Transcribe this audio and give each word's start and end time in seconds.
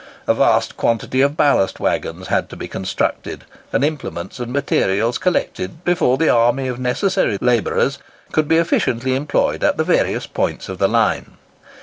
A 0.25 0.33
vast 0.33 0.77
quantity 0.77 1.21
of 1.21 1.37
ballast 1.37 1.79
waggons 1.79 2.29
had 2.29 2.49
to 2.49 2.55
be 2.55 2.67
constructed, 2.67 3.43
and 3.71 3.83
implements 3.85 4.39
and 4.39 4.51
materials 4.51 5.19
collected, 5.19 5.83
before 5.85 6.17
the 6.17 6.27
army 6.27 6.67
of 6.67 6.79
necessary 6.79 7.37
labourers 7.39 7.99
could 8.31 8.47
be 8.47 8.57
efficiently 8.57 9.13
employed 9.13 9.63
at 9.63 9.77
the 9.77 9.83
various 9.83 10.25
points 10.25 10.69
of 10.69 10.79
the 10.79 10.89
line. 10.89 11.37